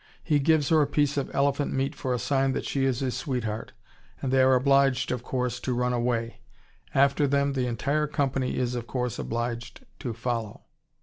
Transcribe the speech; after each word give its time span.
He 0.23 0.39
gives 0.39 0.69
her 0.69 0.81
a 0.81 0.87
piece 0.87 1.15
of 1.15 1.29
elephant 1.31 1.73
meat 1.73 1.93
for 1.93 2.11
a 2.11 2.17
sign 2.17 2.53
that 2.53 2.65
she 2.65 2.85
is 2.85 3.01
his 3.01 3.15
sweetheart 3.15 3.71
and 4.19 4.33
they 4.33 4.41
are 4.41 4.55
obliged, 4.55 5.11
of 5.11 5.21
course, 5.21 5.59
to 5.59 5.75
run 5.75 5.93
away. 5.93 6.39
After 6.95 7.27
them 7.27 7.53
the 7.53 7.67
entire 7.67 8.07
company 8.07 8.57
is, 8.57 8.73
of 8.73 8.87
course, 8.87 9.19
obliged 9.19 9.85
to 9.99 10.13
follow. 10.15 10.63